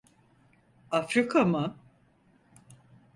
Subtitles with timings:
[0.91, 1.75] Afrika mı?